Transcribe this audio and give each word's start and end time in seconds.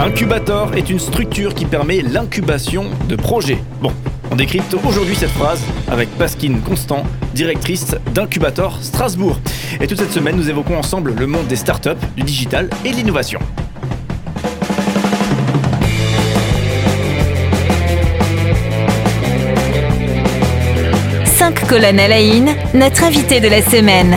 Incubator 0.00 0.76
est 0.76 0.90
une 0.90 1.00
structure 1.00 1.54
qui 1.54 1.64
permet 1.64 2.02
l'incubation 2.02 2.86
de 3.08 3.16
projets. 3.16 3.58
Bon, 3.82 3.92
on 4.30 4.36
décrypte 4.36 4.72
aujourd'hui 4.86 5.16
cette 5.16 5.30
phrase 5.30 5.60
avec 5.90 6.08
Pasquine 6.10 6.60
Constant, 6.60 7.02
directrice 7.34 7.96
d'Incubator 8.14 8.78
Strasbourg. 8.80 9.40
Et 9.80 9.88
toute 9.88 9.98
cette 9.98 10.12
semaine, 10.12 10.36
nous 10.36 10.48
évoquons 10.48 10.78
ensemble 10.78 11.14
le 11.18 11.26
monde 11.26 11.48
des 11.48 11.56
startups, 11.56 11.90
du 12.16 12.22
digital 12.22 12.70
et 12.84 12.92
de 12.92 12.96
l'innovation. 12.96 13.40
Cinq 21.24 21.66
colonnes 21.66 21.98
à 21.98 22.06
la 22.06 22.18
notre 22.72 23.02
invité 23.02 23.40
de 23.40 23.48
la 23.48 23.62
semaine. 23.62 24.16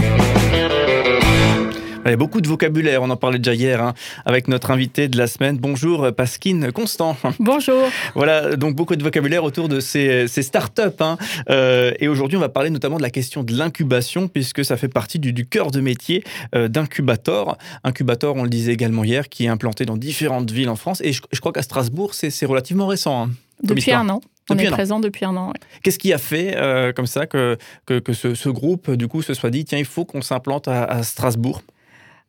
Il 2.04 2.10
y 2.10 2.14
a 2.14 2.18
beaucoup 2.18 2.42
de 2.42 2.48
vocabulaire, 2.48 3.04
on 3.04 3.10
en 3.12 3.16
parlait 3.16 3.38
déjà 3.38 3.54
hier 3.54 3.82
hein, 3.82 3.94
avec 4.26 4.48
notre 4.48 4.72
invité 4.72 5.08
de 5.08 5.18
la 5.20 5.28
semaine. 5.28 5.58
Bonjour 5.58 6.12
Pasquine 6.14 6.72
Constant. 6.72 7.16
Bonjour. 7.40 7.84
Voilà, 8.16 8.56
donc 8.56 8.76
beaucoup 8.76 8.96
de 8.96 9.04
vocabulaire 9.04 9.44
autour 9.44 9.70
de 9.70 9.80
ces, 9.80 10.28
ces 10.28 10.42
startups. 10.42 10.82
Hein. 11.00 11.18
Euh, 11.52 11.92
et 12.00 12.08
aujourd'hui, 12.08 12.38
on 12.38 12.42
va 12.42 12.50
parler 12.50 12.72
notamment 12.72 12.98
de 12.98 13.04
la 13.04 13.12
question 13.12 13.44
de 13.44 13.54
l'incubation, 13.56 14.28
puisque 14.28 14.66
ça 14.66 14.78
fait 14.78 14.88
partie 14.88 15.20
du, 15.20 15.32
du 15.32 15.46
cœur 15.46 15.70
de 15.70 15.80
métier 15.80 16.24
euh, 16.56 16.68
d'Incubator. 16.68 17.58
Incubator, 17.84 18.36
on 18.36 18.44
le 18.44 18.50
disait 18.50 18.74
également 18.74 19.04
hier, 19.04 19.30
qui 19.30 19.46
est 19.46 19.50
implanté 19.50 19.86
dans 19.86 19.96
différentes 19.98 20.50
villes 20.50 20.70
en 20.70 20.76
France. 20.76 21.02
Et 21.04 21.14
je, 21.14 21.22
je 21.32 21.40
crois 21.40 21.52
qu'à 21.54 21.62
Strasbourg, 21.62 22.16
c'est 22.16 22.46
relativement 22.48 22.88
récent. 22.88 23.26
Hein, 23.26 23.32
Depuis 23.64 23.92
un 23.92 24.10
an. 24.10 24.22
On 24.50 24.56
Depuis 24.56 24.66
est 24.66 24.70
an. 24.70 24.74
présent 24.74 25.00
depuis 25.00 25.24
un 25.24 25.38
an. 25.38 25.48
ouais. 25.50 25.60
Qu'est-ce 25.84 26.00
qui 26.00 26.12
a 26.12 26.18
fait 26.18 26.58
euh, 26.58 26.92
comme 26.94 27.06
ça 27.06 27.28
que, 27.28 27.58
que, 27.86 28.00
que 28.00 28.12
ce, 28.14 28.34
ce 28.34 28.50
groupe, 28.50 28.90
du 28.92 29.08
coup, 29.08 29.22
se 29.22 29.36
soit 29.36 29.52
dit, 29.52 29.64
tiens, 29.66 29.78
il 29.78 29.86
faut 29.86 30.04
qu'on 30.04 30.24
s'implante 30.24 30.68
à, 30.68 30.84
à 30.84 31.04
Strasbourg? 31.04 31.62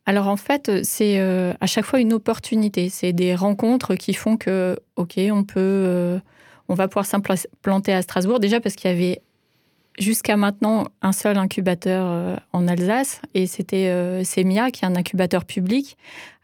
Alors 0.05 0.27
en 0.27 0.37
fait, 0.37 0.83
c'est 0.83 1.19
euh, 1.19 1.53
à 1.61 1.67
chaque 1.67 1.85
fois 1.85 1.99
une 1.99 2.13
opportunité. 2.13 2.89
C'est 2.89 3.13
des 3.13 3.35
rencontres 3.35 3.95
qui 3.95 4.13
font 4.13 4.37
que, 4.37 4.77
ok, 4.95 5.19
on 5.31 5.43
peut, 5.43 5.59
euh, 5.59 6.19
on 6.67 6.73
va 6.73 6.87
pouvoir 6.87 7.05
s'implanter 7.05 7.93
à 7.93 8.01
Strasbourg. 8.01 8.39
Déjà 8.39 8.59
parce 8.59 8.75
qu'il 8.75 8.89
y 8.89 8.93
avait 8.93 9.21
jusqu'à 9.99 10.37
maintenant 10.37 10.85
un 11.01 11.11
seul 11.11 11.37
incubateur 11.37 12.05
euh, 12.07 12.35
en 12.51 12.67
Alsace 12.67 13.21
et 13.33 13.47
c'était 13.47 13.87
euh, 13.87 14.23
Semia 14.23 14.71
qui 14.71 14.83
est 14.83 14.87
un 14.87 14.95
incubateur 14.95 15.45
public. 15.45 15.97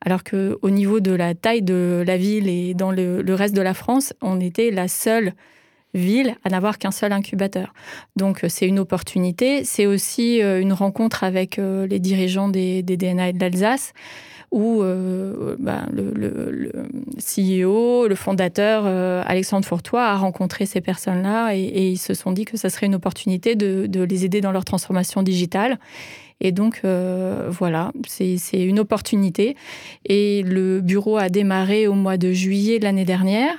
Alors 0.06 0.24
que 0.24 0.58
au 0.62 0.70
niveau 0.70 1.00
de 1.00 1.12
la 1.12 1.36
taille 1.36 1.62
de 1.62 2.04
la 2.06 2.18
ville 2.18 2.48
et 2.48 2.74
dans 2.74 2.92
le 2.92 3.34
reste 3.34 3.56
de 3.56 3.62
la 3.62 3.74
France, 3.74 4.14
on 4.22 4.40
était 4.40 4.72
la 4.72 4.88
seule 4.88 5.34
ville 5.94 6.36
à 6.44 6.50
n'avoir 6.50 6.78
qu'un 6.78 6.92
seul 6.92 7.12
incubateur. 7.12 7.74
Donc 8.16 8.44
euh, 8.44 8.48
c'est 8.50 8.68
une 8.68 8.80
opportunité. 8.80 9.64
C'est 9.64 9.86
aussi 9.86 10.42
euh, 10.42 10.62
une 10.62 10.74
rencontre 10.74 11.24
avec 11.24 11.58
euh, 11.58 11.88
les 11.88 12.00
dirigeants 12.00 12.50
des, 12.50 12.84
DNA 12.84 13.34
de 13.34 13.40
l'Alsace 13.40 13.94
où 14.52 14.82
ben, 14.82 15.88
le, 15.94 16.72
CEO, 17.20 18.08
le 18.08 18.16
fondateur 18.16 18.88
Alexandre 19.28 19.64
Fourtois 19.64 20.04
a 20.04 20.18
rencontré 20.18 20.66
ces 20.66 20.82
personnes-là 20.82 21.54
et, 21.54 21.62
et 21.62 21.90
ils 21.92 22.00
se 22.00 22.16
sont 22.16 22.32
dit 22.32 22.46
que 22.46 22.58
ça 22.58 22.72
serait 22.72 22.88
une 22.88 22.96
opportunité 22.96 23.56
de, 23.56 24.04
les 24.04 24.26
aider 24.26 24.42
dans 24.42 24.52
leur 24.52 24.66
transformation 24.66 25.22
digitale. 25.22 25.78
Et 26.42 26.52
donc 26.52 26.82
voilà, 26.84 27.92
c'est 28.08 28.40
une 28.54 28.80
opportunité. 28.80 29.56
Et 30.06 30.42
le 30.42 30.82
bureau 30.82 31.18
a 31.18 31.30
démarré 31.30 31.86
au 31.86 31.94
mois 31.94 32.18
de 32.18 32.32
juillet 32.32 32.80
de 32.80 32.86
l'année 32.86 33.06
dernière. 33.06 33.54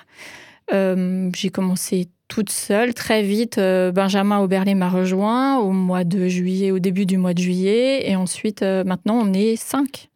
J'ai 0.72 1.50
commencé 1.50 2.08
toute 2.30 2.50
seule. 2.50 2.94
Très 2.94 3.22
vite, 3.22 3.58
euh, 3.58 3.92
Benjamin 3.92 4.38
Auberlé 4.38 4.74
m'a 4.74 4.88
rejoint 4.88 5.58
au 5.58 5.72
mois 5.72 6.04
de 6.04 6.28
juillet, 6.28 6.70
au 6.70 6.78
début 6.78 7.04
du 7.04 7.18
mois 7.18 7.34
de 7.34 7.40
juillet. 7.40 8.08
Et 8.08 8.16
ensuite, 8.16 8.62
euh, 8.62 8.84
maintenant, 8.84 9.20
on 9.20 9.34
est 9.34 9.56
cinq. 9.56 10.08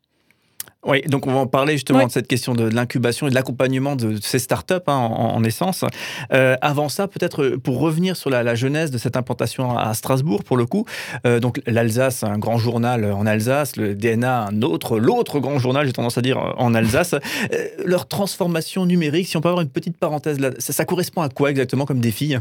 Oui, 0.87 1.01
donc 1.03 1.27
on 1.27 1.33
va 1.33 1.39
en 1.41 1.47
parler 1.47 1.75
justement 1.75 2.01
Oui. 2.01 2.07
de 2.07 2.11
cette 2.13 2.27
question 2.29 2.55
de, 2.55 2.69
de 2.69 2.75
l'incubation 2.75 3.27
et 3.27 3.31
de 3.31 3.35
l'accompagnement 3.35 3.97
de 3.97 4.17
ces 4.21 4.39
startups 4.39 4.75
hein, 4.87 4.93
en, 4.93 5.35
en 5.37 5.45
essence. 5.45 5.85
Euh, 6.33 6.57
avant 6.61 6.89
ça, 6.89 7.09
peut-être 7.09 7.43
euh, 7.43 7.59
pour 7.59 7.79
revenir 7.81 8.17
sur 8.17 8.29
la, 8.31 8.43
la 8.43 8.55
genèse 8.55 8.91
de 8.91 8.99
cette 8.99 9.17
implantation 9.17 9.77
à 9.77 9.95
Strasbourg, 9.95 10.45
pour 10.45 10.57
le 10.57 10.67
coup, 10.67 10.85
euh, 11.27 11.41
donc 11.41 11.61
l'Alsace, 11.67 12.23
un 12.23 12.39
grand 12.39 12.59
journal 12.59 13.05
en 13.13 13.25
Alsace, 13.27 13.77
le 13.77 13.95
DNA, 13.95 14.47
un 14.49 14.63
autre, 14.63 14.99
l'autre 14.99 15.41
grand 15.41 15.59
journal, 15.59 15.87
j'ai 15.87 15.93
tendance 15.93 16.19
à 16.19 16.23
dire, 16.23 16.39
en 16.59 16.75
Alsace. 16.75 17.15
Euh, 17.53 17.67
leur 17.85 18.07
transformation 18.09 18.87
numérique, 18.87 19.27
si 19.29 19.37
on 19.37 19.41
peut 19.41 19.49
avoir 19.49 19.63
une 19.63 19.69
petite 19.69 19.97
parenthèse 19.99 20.41
là, 20.41 20.51
ça, 20.59 20.73
ça 20.73 20.85
correspond 20.85 21.21
à 21.23 21.29
quoi 21.29 21.51
exactement 21.51 21.85
comme 21.85 22.01
défi? 22.01 22.37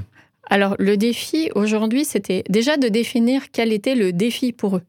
Alors, 0.50 0.76
le 0.80 0.98
défi 0.98 1.50
aujourd'hui, 1.56 2.06
c'était 2.06 2.44
déjà 2.50 2.78
de 2.78 2.88
définir 2.88 3.42
quel 3.52 3.74
était 3.74 3.96
le 3.96 4.14
défi 4.14 4.54
pour 4.54 4.78
eux. 4.78 4.82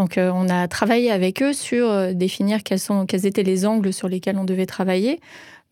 Donc, 0.00 0.16
euh, 0.16 0.32
on 0.34 0.48
a 0.48 0.66
travaillé 0.66 1.10
avec 1.10 1.42
eux 1.42 1.52
sur 1.52 1.90
euh, 1.90 2.14
définir 2.14 2.62
quels, 2.62 2.80
étaient 3.26 3.42
les 3.42 3.66
angles 3.66 3.92
sur 3.92 4.08
lesquels 4.08 4.38
on 4.38 4.44
devait 4.44 4.64
travailler. 4.64 5.20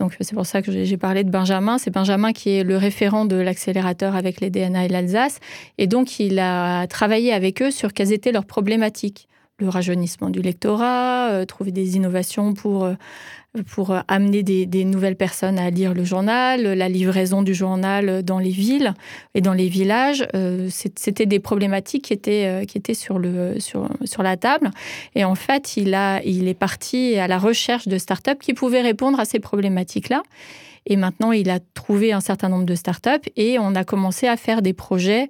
Donc, 0.00 0.18
c'est 0.20 0.34
pour 0.34 0.44
ça 0.44 0.60
que 0.60 0.70
j'ai 0.70 0.84
j'ai 0.84 0.98
parlé 0.98 1.24
de 1.24 1.30
Benjamin. 1.30 1.78
C'est 1.78 1.90
Benjamin 1.90 2.34
qui 2.34 2.50
est 2.50 2.62
le 2.62 2.76
référent 2.76 3.24
de 3.24 3.36
l'accélérateur 3.36 4.14
avec 4.14 4.42
les 4.42 4.50
DNA 4.50 4.84
et 4.84 4.88
l'Alsace. 4.88 5.40
Et 5.78 5.86
donc, 5.86 6.20
il 6.20 6.38
a 6.40 6.86
travaillé 6.88 7.32
avec 7.32 7.62
eux 7.62 7.70
sur 7.70 7.94
quelles 7.94 8.12
étaient 8.12 8.30
leurs 8.30 8.44
problématiques. 8.44 9.28
Le 9.60 9.68
rajeunissement 9.68 10.30
du 10.30 10.40
lectorat, 10.40 11.30
euh, 11.32 11.44
trouver 11.44 11.72
des 11.72 11.96
innovations 11.96 12.54
pour, 12.54 12.84
euh, 12.84 12.94
pour 13.66 13.90
euh, 13.90 13.98
amener 14.06 14.44
des, 14.44 14.84
nouvelles 14.84 15.16
personnes 15.16 15.58
à 15.58 15.68
lire 15.70 15.94
le 15.94 16.04
journal, 16.04 16.62
la 16.62 16.88
livraison 16.88 17.42
du 17.42 17.54
journal 17.54 18.22
dans 18.22 18.38
les 18.38 18.50
villes 18.50 18.94
et 19.34 19.40
dans 19.40 19.54
les 19.54 19.66
villages. 19.68 20.28
C'était 20.70 21.26
des 21.26 21.40
problématiques 21.40 22.04
qui 22.04 22.12
étaient, 22.12 22.64
qui 22.68 22.78
étaient 22.78 22.94
sur, 22.94 23.18
le, 23.18 23.58
sur, 23.58 23.88
sur 24.04 24.22
la 24.22 24.36
table. 24.36 24.70
Et 25.16 25.24
en 25.24 25.34
fait, 25.34 25.76
il, 25.76 25.92
a, 25.92 26.22
il 26.22 26.46
est 26.46 26.54
parti 26.54 27.16
à 27.16 27.26
la 27.26 27.38
recherche 27.38 27.88
de 27.88 27.98
startups 27.98 28.38
qui 28.40 28.54
pouvaient 28.54 28.82
répondre 28.82 29.18
à 29.18 29.24
ces 29.24 29.40
problématiques-là. 29.40 30.22
Et 30.86 30.96
maintenant, 30.96 31.32
il 31.32 31.50
a 31.50 31.58
trouvé 31.74 32.12
un 32.12 32.20
certain 32.20 32.48
nombre 32.48 32.64
de 32.64 32.74
startups 32.74 33.28
et 33.36 33.58
on 33.58 33.74
a 33.74 33.84
commencé 33.84 34.26
à 34.26 34.36
faire 34.36 34.62
des 34.62 34.72
projets, 34.72 35.28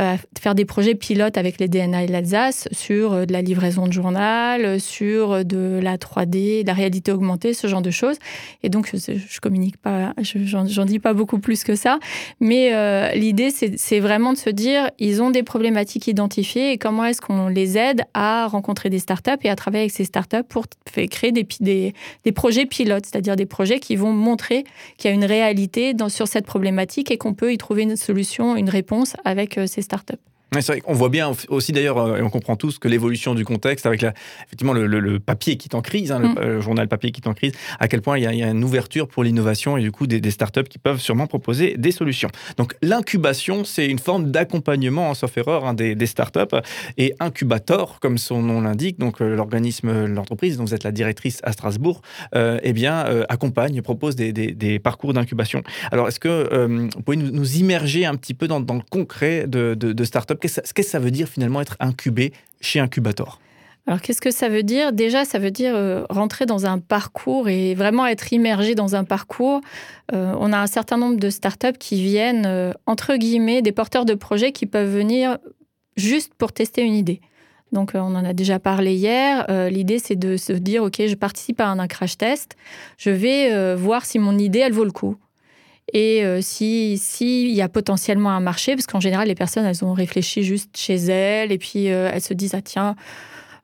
euh, 0.00 0.16
faire 0.40 0.54
des 0.54 0.64
projets 0.64 0.94
pilotes 0.96 1.38
avec 1.38 1.60
les 1.60 1.68
DNA 1.68 2.04
et 2.04 2.06
l'Alsace 2.08 2.68
sur 2.72 3.12
euh, 3.12 3.26
de 3.26 3.32
la 3.32 3.42
livraison 3.42 3.86
de 3.86 3.92
journal, 3.92 4.64
euh, 4.64 4.78
sur 4.80 5.32
euh, 5.32 5.42
de 5.44 5.78
la 5.80 5.96
3D, 5.98 6.62
de 6.62 6.66
la 6.66 6.72
réalité 6.74 7.12
augmentée, 7.12 7.54
ce 7.54 7.68
genre 7.68 7.82
de 7.82 7.92
choses. 7.92 8.16
Et 8.64 8.68
donc, 8.68 8.90
je, 8.92 9.12
je 9.14 9.40
communique 9.40 9.76
pas, 9.76 10.12
je- 10.20 10.44
j'en 10.44 10.66
j'en 10.66 10.84
dis 10.84 10.98
pas 10.98 11.14
beaucoup 11.14 11.38
plus 11.38 11.62
que 11.62 11.76
ça. 11.76 11.98
Mais 12.40 13.14
l'idée, 13.14 13.50
c'est 13.50 14.00
vraiment 14.00 14.32
de 14.32 14.38
se 14.38 14.50
dire, 14.50 14.90
ils 14.98 15.22
ont 15.22 15.30
des 15.30 15.42
problématiques 15.42 16.08
identifiées 16.08 16.72
et 16.72 16.78
comment 16.78 17.04
est-ce 17.04 17.20
qu'on 17.20 17.48
les 17.48 17.78
aide 17.78 18.02
à 18.14 18.46
rencontrer 18.46 18.90
des 18.90 18.98
startups 18.98 19.30
et 19.42 19.50
à 19.50 19.56
travailler 19.56 19.82
avec 19.84 19.92
ces 19.92 20.04
startups 20.04 20.42
pour 20.48 20.66
créer 21.10 21.32
des, 21.32 21.94
projets 22.32 22.66
pilotes, 22.66 23.06
c'est-à-dire 23.06 23.36
des 23.36 23.46
projets 23.46 23.78
qui 23.78 23.96
vont 23.96 24.12
montrer 24.12 24.64
qu'il 24.96 25.10
y 25.10 25.12
a 25.12 25.14
une 25.14 25.24
réalité 25.24 25.92
sur 26.08 26.26
cette 26.26 26.46
problématique 26.46 27.10
et 27.10 27.18
qu'on 27.18 27.34
peut 27.34 27.52
y 27.52 27.58
trouver 27.58 27.82
une 27.82 27.96
solution, 27.96 28.56
une 28.56 28.70
réponse 28.70 29.14
avec 29.24 29.58
ces 29.66 29.82
startups. 29.84 30.33
C'est 30.60 30.72
vrai 30.72 30.80
qu'on 30.80 30.92
voit 30.94 31.08
bien 31.08 31.32
aussi 31.48 31.72
d'ailleurs, 31.72 31.98
euh, 31.98 32.16
et 32.18 32.22
on 32.22 32.30
comprend 32.30 32.56
tous 32.56 32.78
que 32.78 32.88
l'évolution 32.88 33.34
du 33.34 33.44
contexte 33.44 33.86
avec 33.86 34.02
la, 34.02 34.12
effectivement 34.46 34.72
le, 34.72 34.86
le- 34.86 35.00
le 35.00 35.20
papier 35.20 35.56
qui 35.56 35.68
est 35.68 35.74
en 35.74 35.82
crise, 35.82 36.12
hein, 36.12 36.18
le, 36.20 36.28
Mm. 36.28 36.34
euh, 36.38 36.60
journal 36.60 36.88
papier 36.88 37.10
qui 37.12 37.20
est 37.20 37.28
en 37.28 37.34
crise, 37.34 37.52
à 37.80 37.88
quel 37.88 38.00
point 38.02 38.18
il 38.18 38.24
y 38.24 38.26
a, 38.26 38.32
il 38.32 38.38
y 38.38 38.42
a 38.42 38.50
une 38.50 38.64
ouverture 38.64 39.08
pour 39.08 39.24
l'innovation 39.24 39.76
et 39.76 39.82
du 39.82 39.90
coup 39.92 40.06
des, 40.06 40.20
des 40.20 40.30
startups 40.30 40.64
qui 40.64 40.78
peuvent 40.78 41.00
sûrement 41.00 41.26
proposer 41.26 41.74
des 41.78 41.90
solutions. 41.92 42.28
Donc 42.56 42.74
l'incubation, 42.82 43.64
c'est 43.64 43.86
une 43.86 43.98
forme 43.98 44.30
d'accompagnement, 44.30 45.10
en 45.10 45.14
sauf 45.14 45.36
erreur, 45.36 45.64
hein, 45.66 45.74
des, 45.74 45.94
des 45.94 46.06
startups 46.06 46.56
et 46.98 47.14
incubator, 47.20 47.98
comme 48.00 48.18
son 48.18 48.42
nom 48.42 48.60
l'indique, 48.60 48.98
donc 48.98 49.20
euh, 49.20 49.34
l'organisme, 49.34 50.06
l'entreprise 50.06 50.56
dont 50.56 50.64
vous 50.64 50.74
êtes 50.74 50.84
la 50.84 50.92
directrice 50.92 51.40
à 51.42 51.52
Strasbourg, 51.52 52.00
euh, 52.34 52.58
eh 52.62 52.72
bien 52.72 53.06
euh, 53.06 53.24
accompagne, 53.28 53.82
propose 53.82 54.16
des, 54.16 54.32
des- 54.32 54.52
des 54.52 54.78
parcours 54.78 55.12
d'incubation. 55.12 55.62
Alors 55.90 56.08
est-ce 56.08 56.20
que 56.20 56.28
euh, 56.28 56.88
vous 56.94 57.02
pouvez 57.02 57.16
nous, 57.16 57.30
nous 57.30 57.56
immerger 57.56 58.06
un 58.06 58.14
petit 58.14 58.34
peu 58.34 58.46
dans, 58.48 58.60
dans 58.60 58.74
le 58.74 58.82
concret 58.88 59.46
de, 59.46 59.74
de, 59.74 59.92
de 59.92 60.04
startups 60.04 60.34
Qu'est-ce 60.44 60.74
que 60.74 60.82
ça- 60.82 60.98
veut 60.98 61.10
dire 61.10 61.26
finalement 61.26 61.62
être 61.62 61.78
incubé 61.80 62.34
chez 62.60 62.78
Incubator? 62.78 63.40
Alors, 63.86 64.02
qu'est-ce 64.02 64.20
que 64.20 64.30
ça 64.30 64.50
veut 64.50 64.62
dire? 64.62 64.92
Déjà, 64.92 65.24
ça 65.24 65.38
veut 65.38 65.50
dire 65.50 65.74
euh, 65.74 66.04
rentrer 66.10 66.44
dans 66.44 66.66
un 66.66 66.78
parcours 66.80 67.48
et 67.48 67.74
vraiment 67.74 68.06
être 68.06 68.30
immergé 68.30 68.74
dans 68.74 68.94
un 68.94 69.04
parcours. 69.04 69.62
Euh, 70.12 70.34
on 70.38 70.52
a 70.52 70.58
un 70.58 70.66
certain 70.66 70.98
nombre 70.98 71.18
de 71.18 71.30
startups 71.30 71.78
qui 71.78 72.02
viennent, 72.02 72.44
euh, 72.44 72.72
entre 72.84 73.16
guillemets, 73.16 73.62
des 73.62 73.72
porteurs 73.72 74.04
de 74.04 74.12
projets 74.12 74.52
qui 74.52 74.66
peuvent 74.66 74.94
venir 74.94 75.38
juste 75.96 76.34
pour 76.34 76.52
tester 76.52 76.82
une 76.82 76.94
idée. 76.94 77.22
Donc, 77.72 77.92
on 77.94 78.14
en 78.14 78.24
a 78.26 78.34
déjà 78.34 78.58
parlé 78.58 78.92
hier. 78.94 79.46
L'idée, 79.70 79.98
c'est 79.98 80.14
de 80.14 80.36
se 80.36 80.52
dire, 80.52 80.82
OK, 80.84 81.00
je 81.06 81.14
participe 81.14 81.58
à 81.60 81.68
un 81.68 81.86
crash 81.88 82.18
test. 82.18 82.54
Je 82.98 83.10
vais 83.10 83.74
voir 83.74 84.04
si 84.04 84.18
mon 84.18 84.38
idée, 84.38 84.60
elle 84.60 84.74
vaut 84.74 84.84
le 84.84 84.92
coup. 84.92 85.16
Et 85.92 86.24
euh, 86.24 86.40
si 86.40 86.98
s'il 86.98 87.50
y 87.50 87.60
a 87.60 87.68
potentiellement 87.68 88.30
un 88.30 88.40
marché, 88.40 88.74
parce 88.74 88.86
qu'en 88.86 89.00
général, 89.00 89.28
les 89.28 89.34
personnes, 89.34 89.64
elles 89.64 89.84
ont 89.84 89.92
réfléchi 89.92 90.42
juste 90.42 90.76
chez 90.76 90.96
elles, 90.96 91.52
et 91.52 91.58
puis 91.58 91.90
euh, 91.90 92.10
elles 92.12 92.22
se 92.22 92.34
disent, 92.34 92.54
ah 92.54 92.62
tiens, 92.62 92.96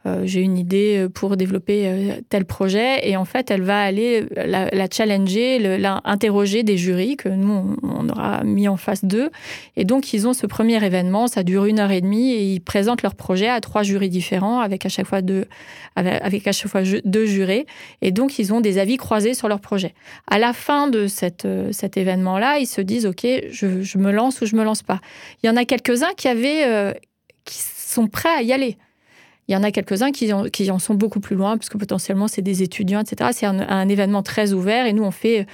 euh, 0.06 0.22
j'ai 0.24 0.40
une 0.40 0.56
idée 0.56 1.08
pour 1.12 1.36
développer 1.36 1.86
euh, 1.86 2.20
tel 2.30 2.46
projet. 2.46 3.06
Et 3.06 3.18
en 3.18 3.26
fait, 3.26 3.50
elle 3.50 3.60
va 3.60 3.82
aller 3.82 4.24
la, 4.34 4.70
la 4.70 4.86
challenger, 4.90 5.58
le, 5.58 5.86
interroger 6.04 6.62
des 6.62 6.78
jurys 6.78 7.16
que 7.16 7.28
nous, 7.28 7.76
on, 7.82 8.08
aura 8.08 8.42
mis 8.42 8.66
en 8.66 8.78
face 8.78 9.04
d'eux. 9.04 9.30
Et 9.76 9.84
donc, 9.84 10.14
ils 10.14 10.26
ont 10.26 10.32
ce 10.32 10.46
premier 10.46 10.82
événement, 10.82 11.26
ça 11.26 11.42
dure 11.42 11.66
une 11.66 11.80
heure 11.80 11.90
et 11.90 12.00
demie, 12.00 12.32
et 12.32 12.44
ils 12.44 12.60
présentent 12.60 13.02
leur 13.02 13.14
projet 13.14 13.48
à 13.48 13.60
trois 13.60 13.82
jurys 13.82 14.08
différents, 14.08 14.60
avec 14.60 14.86
à 14.86 14.88
chaque 14.88 15.06
fois 15.06 15.20
deux, 15.20 15.44
avec, 15.96 16.22
avec 16.22 16.46
à 16.48 16.52
chaque 16.52 16.70
fois 16.70 16.82
deux 17.04 17.26
jurés. 17.26 17.66
Et 18.00 18.10
donc, 18.10 18.38
ils 18.38 18.54
ont 18.54 18.62
des 18.62 18.78
avis 18.78 18.96
croisés 18.96 19.34
sur 19.34 19.48
leur 19.48 19.60
projet. 19.60 19.92
À 20.30 20.38
la 20.38 20.54
fin 20.54 20.88
de 20.88 21.08
cette, 21.08 21.46
cet 21.72 21.98
événement-là, 21.98 22.58
ils 22.58 22.66
se 22.66 22.80
disent, 22.80 23.04
OK, 23.04 23.26
je, 23.50 23.82
je, 23.82 23.98
me 23.98 24.12
lance 24.12 24.40
ou 24.40 24.46
je 24.46 24.56
me 24.56 24.64
lance 24.64 24.82
pas. 24.82 25.00
Il 25.42 25.46
y 25.46 25.50
en 25.50 25.56
a 25.56 25.66
quelques-uns 25.66 26.14
qui 26.16 26.28
avaient, 26.28 26.94
qui 27.44 27.58
sont 27.58 28.06
prêts 28.06 28.34
à 28.34 28.42
y 28.42 28.54
aller. 28.54 28.78
Il 29.50 29.54
y 29.54 29.56
en 29.56 29.64
a 29.64 29.72
quelques-uns 29.72 30.12
qui, 30.12 30.70
en 30.70 30.78
sont 30.78 30.94
beaucoup 30.94 31.18
plus 31.18 31.34
loin, 31.34 31.56
parce 31.56 31.68
que 31.68 31.76
potentiellement, 31.76 32.28
c'est 32.28 32.40
des 32.40 32.62
étudiants, 32.62 33.00
etc. 33.00 33.30
C'est 33.34 33.46
un, 33.46 33.88
événement 33.88 34.22
très 34.22 34.52
ouvert 34.52 34.86
et 34.86 34.92
nous, 34.92 35.02
on 35.02 35.10
fait 35.10 35.44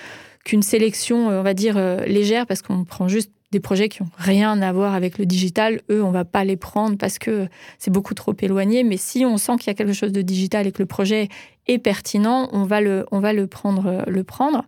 qu'une 0.44 0.62
sélection, 0.62 1.28
on 1.28 1.42
va 1.42 1.54
dire, 1.54 1.78
euh, 1.78 2.04
légère, 2.04 2.46
parce 2.46 2.60
qu'on 2.60 2.84
prend 2.84 3.08
juste 3.08 3.30
des 3.52 3.60
projets 3.60 3.88
qui 3.88 4.02
n'ont 4.02 4.10
rien 4.18 4.60
à 4.60 4.70
voir 4.70 4.92
avec 4.92 5.16
le 5.16 5.24
digital. 5.24 5.80
Eux, 5.90 6.04
on 6.04 6.10
va 6.10 6.26
pas 6.26 6.44
les 6.44 6.58
prendre 6.58 6.98
parce 6.98 7.18
que 7.18 7.48
c'est 7.78 7.90
beaucoup 7.90 8.12
trop 8.12 8.34
éloigné. 8.38 8.84
Mais 8.84 8.98
si 8.98 9.24
on 9.24 9.38
sent 9.38 9.52
qu'il 9.60 9.68
y 9.68 9.70
a 9.70 9.74
quelque 9.74 9.94
chose 9.94 10.12
de 10.12 10.20
digital 10.20 10.66
et 10.66 10.72
que 10.72 10.82
le 10.82 10.86
projet 10.86 11.30
est 11.66 11.78
pertinent, 11.78 12.50
on 12.52 12.64
va 12.64 12.82
le, 12.82 13.06
on 13.12 13.20
va 13.20 13.32
le 13.32 13.46
prendre, 13.46 14.04
le 14.06 14.24
prendre. 14.24 14.66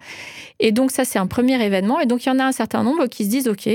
Et 0.59 0.73
donc 0.73 0.91
ça, 0.91 1.05
c'est 1.05 1.19
un 1.19 1.27
premier 1.27 1.63
événement. 1.63 2.01
Et 2.01 2.07
donc 2.07 2.25
il 2.25 2.31
y 2.31 2.33
en 2.33 2.39
a 2.39 2.45
un 2.45 2.53
certain 2.53 2.83
nombre 2.83 3.09
qui 3.09 3.27
se 3.27 3.29
disent, 3.29 3.49
OK, 3.49 3.69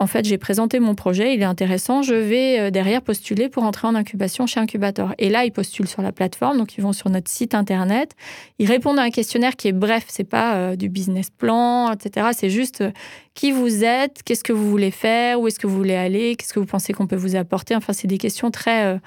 en 0.00 0.06
fait, 0.06 0.24
j'ai 0.24 0.38
présenté 0.38 0.78
mon 0.78 0.94
projet, 0.94 1.34
il 1.34 1.42
est 1.42 1.44
intéressant, 1.44 2.02
je 2.02 2.14
vais 2.14 2.60
euh, 2.60 2.70
derrière 2.70 3.02
postuler 3.02 3.48
pour 3.48 3.64
entrer 3.64 3.88
en 3.88 3.96
incubation 3.96 4.46
chez 4.46 4.60
Incubator. 4.60 5.12
Et 5.18 5.28
là, 5.28 5.44
ils 5.44 5.50
postulent 5.50 5.88
sur 5.88 6.02
la 6.02 6.12
plateforme, 6.12 6.56
donc 6.56 6.78
ils 6.78 6.82
vont 6.82 6.92
sur 6.92 7.10
notre 7.10 7.28
site 7.28 7.52
internet, 7.52 8.12
ils 8.60 8.68
répondent 8.68 9.00
à 9.00 9.02
un 9.02 9.10
questionnaire 9.10 9.56
qui 9.56 9.66
est 9.66 9.72
bref, 9.72 10.04
c'est 10.06 10.22
pas 10.22 10.54
euh, 10.54 10.76
du 10.76 10.88
business 10.88 11.30
plan, 11.30 11.90
etc. 11.90 12.28
C'est 12.32 12.48
juste 12.48 12.82
euh, 12.82 12.92
qui 13.34 13.50
vous 13.50 13.82
êtes, 13.82 14.22
qu'est-ce 14.22 14.44
que 14.44 14.52
vous 14.52 14.70
voulez 14.70 14.92
faire, 14.92 15.40
où 15.40 15.48
est-ce 15.48 15.58
que 15.58 15.66
vous 15.66 15.76
voulez 15.76 15.96
aller, 15.96 16.36
qu'est-ce 16.36 16.52
que 16.52 16.60
vous 16.60 16.66
pensez 16.66 16.92
qu'on 16.92 17.08
peut 17.08 17.16
vous 17.16 17.34
apporter. 17.34 17.74
Enfin, 17.74 17.92
c'est 17.92 18.08
des 18.08 18.18
questions 18.18 18.52
très 18.52 19.00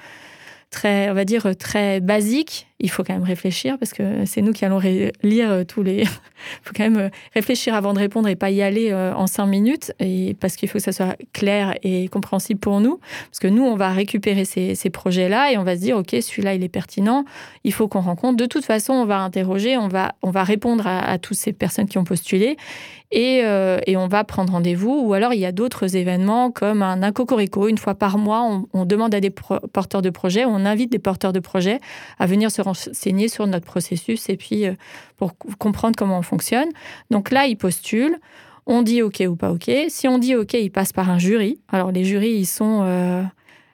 très, 0.71 1.09
on 1.09 1.13
va 1.13 1.25
dire, 1.25 1.55
très 1.57 1.99
basiques 1.99 2.67
il 2.81 2.89
faut 2.89 3.03
quand 3.03 3.13
même 3.13 3.23
réfléchir 3.23 3.77
parce 3.77 3.93
que 3.93 4.25
c'est 4.25 4.41
nous 4.41 4.53
qui 4.53 4.65
allons 4.65 4.79
lire 5.23 5.51
euh, 5.51 5.63
tous 5.63 5.83
les. 5.83 6.01
Il 6.01 6.07
faut 6.63 6.73
quand 6.75 6.83
même 6.83 6.97
euh, 6.97 7.09
réfléchir 7.33 7.75
avant 7.75 7.93
de 7.93 7.99
répondre 7.99 8.27
et 8.27 8.35
pas 8.35 8.49
y 8.49 8.61
aller 8.61 8.91
euh, 8.91 9.13
en 9.13 9.27
cinq 9.27 9.45
minutes 9.45 9.93
et 9.99 10.35
parce 10.39 10.55
qu'il 10.55 10.67
faut 10.67 10.79
que 10.79 10.83
ça 10.83 10.91
soit 10.91 11.15
clair 11.33 11.75
et 11.83 12.07
compréhensible 12.07 12.59
pour 12.59 12.79
nous. 12.81 12.99
Parce 13.29 13.39
que 13.39 13.47
nous, 13.47 13.63
on 13.63 13.75
va 13.75 13.91
récupérer 13.91 14.45
ces, 14.45 14.75
ces 14.75 14.89
projets-là 14.89 15.51
et 15.51 15.57
on 15.57 15.63
va 15.63 15.75
se 15.75 15.81
dire, 15.81 15.97
OK, 15.97 16.15
celui-là, 16.19 16.55
il 16.55 16.63
est 16.63 16.69
pertinent, 16.69 17.23
il 17.63 17.73
faut 17.73 17.87
qu'on 17.87 18.01
rencontre. 18.01 18.37
De 18.37 18.45
toute 18.47 18.65
façon, 18.65 18.93
on 18.93 19.05
va 19.05 19.19
interroger, 19.19 19.77
on 19.77 19.87
va, 19.87 20.15
on 20.23 20.31
va 20.31 20.43
répondre 20.43 20.87
à, 20.87 20.99
à 20.99 21.17
toutes 21.17 21.37
ces 21.37 21.53
personnes 21.53 21.87
qui 21.87 21.97
ont 21.97 22.03
postulé 22.03 22.57
et, 23.11 23.43
et 23.87 23.97
on 23.97 24.07
va 24.07 24.23
prendre 24.23 24.53
rendez-vous. 24.53 25.03
Ou 25.05 25.13
alors, 25.13 25.33
il 25.33 25.39
y 25.41 25.45
a 25.45 25.51
d'autres 25.51 25.97
événements 25.97 26.49
comme 26.49 26.81
un 26.81 27.03
Incocorico. 27.03 27.67
Une 27.67 27.77
fois 27.77 27.93
par 27.93 28.17
mois, 28.17 28.63
on, 28.73 28.85
demande 28.85 29.13
à 29.13 29.19
des 29.19 29.29
porteurs 29.29 30.01
de 30.01 30.09
projets, 30.09 30.45
on 30.45 30.65
invite 30.65 30.89
des 30.91 30.99
porteurs 30.99 31.33
de 31.33 31.41
projets 31.41 31.79
à 32.19 32.25
venir 32.25 32.51
se 32.51 32.61
renseigner 32.71 33.27
sur 33.27 33.47
notre 33.47 33.65
processus 33.65 34.29
et 34.29 34.37
puis 34.37 34.65
euh, 34.65 34.73
pour 35.17 35.37
comprendre 35.57 35.95
comment 35.97 36.19
on 36.19 36.23
fonctionne. 36.23 36.69
Donc 37.09 37.31
là, 37.31 37.45
ils 37.45 37.57
postulent. 37.57 38.17
On 38.65 38.81
dit 38.83 39.01
OK 39.01 39.23
ou 39.27 39.35
pas 39.35 39.51
OK. 39.51 39.69
Si 39.89 40.07
on 40.07 40.17
dit 40.17 40.35
OK, 40.35 40.53
ils 40.53 40.71
passent 40.71 40.93
par 40.93 41.09
un 41.09 41.19
jury. 41.19 41.59
Alors 41.69 41.91
les 41.91 42.03
jurys, 42.03 42.31
ils 42.31 42.45
sont, 42.45 42.81
euh, 42.83 43.23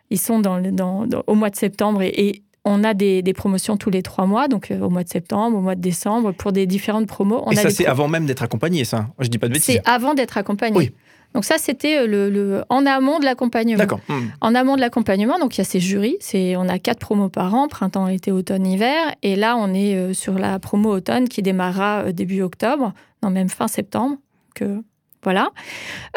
ils 0.10 0.20
sont 0.20 0.40
dans, 0.40 0.62
dans, 0.62 1.08
au 1.28 1.36
mois 1.36 1.50
de 1.50 1.56
septembre 1.56 2.02
et, 2.02 2.14
et 2.16 2.44
on 2.68 2.84
a 2.84 2.94
des, 2.94 3.22
des, 3.22 3.34
promotions 3.34 3.78
tous 3.78 3.90
les 3.90 4.02
trois 4.02 4.26
mois, 4.26 4.48
donc 4.48 4.72
euh, 4.72 4.80
au 4.82 4.90
mois 4.90 5.04
de 5.04 5.10
septembre, 5.10 5.58
au 5.58 5.62
mois 5.62 5.76
de 5.76 5.82
décembre, 5.82 6.34
pour 6.34 6.52
des 6.52 6.66
différentes 6.66 7.08
promos. 7.08 7.42
On 7.46 7.52
et 7.52 7.56
ça, 7.56 7.70
c'est 7.70 7.86
avant 7.86 8.10
même 8.10 8.26
d'être 8.26 8.44
accompagné, 8.44 8.84
ça 8.84 9.08
Je 9.20 9.30
dis 9.30 9.38
pas 9.38 9.48
de 9.48 9.54
bêtises. 9.54 9.76
C'est 9.76 9.90
avant 9.90 10.14
d'être 10.14 10.38
accompagné. 10.38 10.78
Oui. 10.78 10.92
Donc 11.38 11.46
ça, 11.46 11.60
c'était 11.60 12.00
euh, 12.00 12.08
le, 12.08 12.32
le, 12.32 12.64
en 12.68 12.88
amont 12.88 13.20
de 13.20 13.26
l'accompagnement. 13.26 13.78
D'accord. 13.78 14.00
Hmm. 14.08 14.30
En 14.42 14.56
amont 14.56 14.76
de 14.76 14.82
l'accompagnement, 14.82 15.38
donc 15.38 15.56
il 15.56 15.60
y 15.60 15.62
a 15.62 15.66
ces 15.66 15.80
jurys. 15.80 16.18
C'est, 16.20 16.56
on 16.56 16.68
a 16.68 16.80
quatre 16.80 16.98
promos 16.98 17.30
par 17.30 17.54
an, 17.54 17.68
printemps, 17.68 18.08
été, 18.08 18.32
automne, 18.32 18.66
hiver. 18.66 19.14
Et 19.22 19.36
là, 19.36 19.56
on 19.56 19.72
est 19.72 19.96
euh, 19.96 20.14
sur 20.14 20.40
la 20.40 20.58
promo 20.58 20.90
automne 20.90 21.30
qui 21.30 21.44
démarrera 21.44 22.06
euh, 22.06 22.12
début 22.12 22.42
octobre, 22.42 22.92
non 23.22 23.30
même 23.30 23.50
fin 23.50 23.68
septembre. 23.68 24.18
Que 24.56 24.82
voilà. 25.22 25.52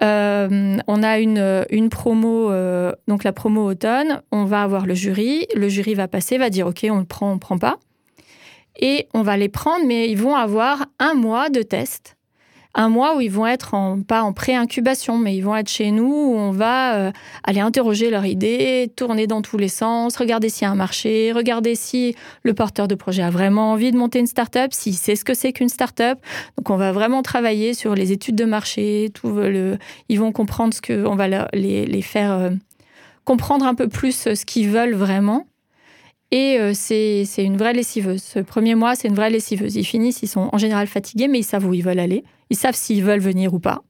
Euh, 0.03 0.79
on 0.87 1.03
a 1.03 1.19
une, 1.19 1.67
une 1.69 1.91
promo, 1.91 2.51
euh, 2.51 2.93
donc 3.07 3.23
la 3.23 3.35
promo 3.35 3.67
automne. 3.67 4.23
On 4.33 4.47
va 4.47 4.63
avoir 4.63 4.87
le 4.87 4.95
jury. 4.95 5.47
Le 5.55 5.69
jury 5.69 5.93
va 5.93 6.09
passer, 6.09 6.39
va 6.39 6.49
dire 6.49 6.67
OK, 6.67 6.87
on 6.89 6.99
le 6.99 7.05
prend, 7.05 7.29
on 7.29 7.35
le 7.35 7.39
prend 7.39 7.59
pas. 7.59 7.77
Et 8.81 9.07
on 9.13 9.21
va 9.21 9.37
les 9.37 9.51
prendre, 9.51 9.85
mais 9.87 10.09
ils 10.09 10.17
vont 10.17 10.35
avoir 10.35 10.87
un 10.99 11.13
mois 11.13 11.51
de 11.51 11.61
test 11.61 12.17
un 12.75 12.89
mois 12.89 13.17
où 13.17 13.21
ils 13.21 13.31
vont 13.31 13.47
être 13.47 13.75
pas 14.07 14.23
en 14.23 14.33
pré-incubation, 14.33 15.19
mais 15.19 15.37
ils 15.37 15.41
vont 15.41 15.57
être 15.57 15.69
chez 15.69 15.91
nous, 15.91 16.05
où 16.05 16.35
on 16.37 16.53
va 16.53 16.95
euh, 16.95 17.13
aller 17.43 17.61
interroger 17.61 18.11
leur 18.11 18.25
idée, 18.27 18.93
tourner 18.95 19.27
dans 19.27 19.43
tous 19.43 19.59
les 19.59 19.69
sens, 19.69 20.17
regarder 20.17 20.49
s'il 20.49 20.63
y 20.63 20.69
a 20.69 20.71
un 20.71 20.77
marché, 20.77 21.33
regarder 21.33 21.75
si 21.75 22.15
le 22.43 22.55
porteur 22.55 22.87
de 22.87 22.95
projet 22.95 23.23
a 23.23 23.31
vraiment 23.31 23.73
envie 23.73 23.91
de 23.91 23.97
monter 23.97 24.21
une 24.21 24.27
start-up, 24.27 24.73
s'il 24.73 24.95
sait 24.95 25.17
ce 25.17 25.25
que 25.25 25.35
c'est 25.35 25.53
qu'une 25.53 25.69
start-up. 25.69 26.19
Donc 26.57 26.71
on 26.71 26.77
va 26.77 26.93
vraiment 26.93 27.23
travailler 27.23 27.75
sur 27.75 27.95
les 27.95 28.13
études 28.13 28.37
de 28.37 28.45
marché, 28.45 29.11
tout 29.15 29.33
le, 29.33 29.77
ils 30.09 30.21
vont 30.21 30.31
comprendre 30.31 30.73
ce 30.73 30.81
que, 30.81 31.05
on 31.07 31.17
va 31.17 31.27
les, 31.53 32.03
faire 32.03 32.33
euh, 32.33 32.51
comprendre 33.25 33.67
un 33.67 33.75
peu 33.75 33.89
plus 33.89 34.29
ce 34.35 34.45
qu'ils 34.45 34.69
veulent 34.69 34.95
vraiment. 34.95 35.47
Et 36.33 36.59
euh, 36.61 36.73
c'est 36.75 37.27
une 37.39 37.57
vraie 37.57 37.73
lessiveuse. 37.73 38.23
Ce 38.23 38.39
premier 38.39 38.77
mois, 38.77 38.95
c'est 38.95 39.09
une 39.09 39.17
vraie 39.17 39.31
lessiveuse. 39.31 39.75
Ils 39.75 39.85
finissent, 39.85 40.23
ils 40.23 40.29
sont 40.29 40.49
en 40.53 40.59
général 40.59 40.87
fatigués, 40.87 41.27
mais 41.27 41.41
ils 41.41 41.45
savent 41.45 41.67
où 41.67 41.75
ils 41.75 41.83
veulent 41.83 41.99
aller. 41.99 42.23
Ils 42.51 42.57
savent 42.57 42.75
s'ils 42.75 43.05
veulent 43.05 43.21
venir 43.21 43.55
ou 43.55 43.61
pas. 43.61 43.83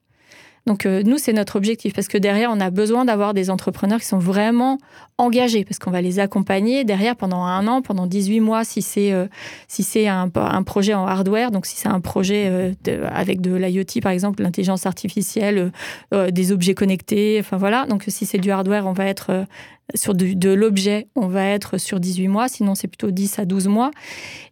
Donc 0.67 0.87
euh, 0.87 1.03
nous, 1.03 1.19
c'est 1.19 1.33
notre 1.33 1.57
objectif 1.57 1.95
parce 1.95 2.09
que 2.09 2.19
derrière, 2.19 2.51
on 2.53 2.61
a 2.61 2.71
besoin 2.71 3.05
d'avoir 3.05 3.35
des 3.35 3.51
entrepreneurs 3.51 4.01
qui 4.01 4.07
sont 4.07 4.19
vraiment 4.19 4.79
engagés 5.19 5.65
parce 5.65 5.79
qu'on 5.79 5.91
va 5.91 6.01
les 6.01 6.19
accompagner 6.19 6.85
derrière 6.85 7.17
pendant 7.17 7.43
un 7.43 7.67
an, 7.67 7.83
pendant 7.83 8.07
18 8.07 8.41
mois 8.41 8.65
si 8.65 8.83
c'est 8.83 9.13
euh, 9.13 9.27
si 9.69 9.83
c'est 9.83 10.09
un, 10.09 10.29
projet 10.65 10.95
en 10.95 11.07
hardware, 11.07 11.51
donc 11.51 11.67
si 11.67 11.77
c'est 11.77 11.89
un 11.89 12.01
projet 12.01 12.75
euh, 12.89 13.09
avec 13.11 13.41
de 13.41 13.55
l'IoT 13.55 14.01
par 14.03 14.13
exemple, 14.13 14.43
l'intelligence 14.43 14.87
artificielle, 14.87 15.73
des 16.13 16.53
objets 16.53 16.75
connectés, 16.75 17.39
enfin 17.41 17.57
voilà. 17.57 17.87
Donc 17.87 18.05
si 18.09 18.27
c'est 18.27 18.39
du 18.39 18.51
hardware, 18.51 18.87
on 18.87 18.93
va 18.93 19.07
être 19.07 19.47
sur 19.95 20.15
de, 20.15 20.51
l'objet, 20.51 21.09
on 21.17 21.27
va 21.27 21.45
être 21.47 21.79
sur 21.79 22.01
18 22.01 22.29
mois, 22.29 22.49
sinon 22.49 22.75
c'est 22.75 22.89
plutôt 22.89 23.11
10 23.11 23.39
à 23.39 23.45
12 23.45 23.69
mois. 23.69 23.91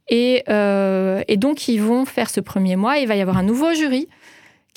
Et, 0.09 0.45
et 0.49 1.37
donc 1.37 1.69
ils 1.69 1.81
vont 1.81 2.05
faire 2.05 2.31
ce 2.31 2.41
premier 2.41 2.77
mois, 2.77 2.99
il 2.99 3.07
va 3.07 3.17
y 3.17 3.21
avoir 3.21 3.39
un 3.39 3.43
nouveau 3.43 3.73
jury 3.75 4.09